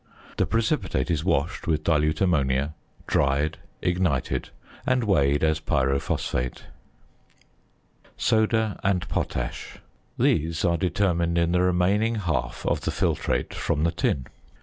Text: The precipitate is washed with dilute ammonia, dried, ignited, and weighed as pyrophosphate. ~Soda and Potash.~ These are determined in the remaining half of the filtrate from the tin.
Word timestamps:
The 0.37 0.47
precipitate 0.47 1.11
is 1.11 1.23
washed 1.23 1.67
with 1.67 1.83
dilute 1.83 2.21
ammonia, 2.21 2.73
dried, 3.05 3.59
ignited, 3.83 4.49
and 4.83 5.03
weighed 5.03 5.43
as 5.43 5.59
pyrophosphate. 5.59 6.63
~Soda 8.17 8.79
and 8.83 9.07
Potash.~ 9.09 9.77
These 10.17 10.65
are 10.65 10.77
determined 10.77 11.37
in 11.37 11.51
the 11.51 11.61
remaining 11.61 12.15
half 12.15 12.65
of 12.65 12.81
the 12.81 12.89
filtrate 12.91 13.53
from 13.53 13.83
the 13.83 13.91
tin. 13.91 14.25